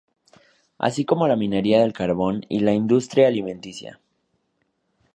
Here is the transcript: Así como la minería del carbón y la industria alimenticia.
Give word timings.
Así 0.79 1.05
como 1.05 1.27
la 1.27 1.35
minería 1.35 1.79
del 1.81 1.93
carbón 1.93 2.43
y 2.49 2.61
la 2.61 2.73
industria 2.73 3.27
alimenticia. 3.27 3.99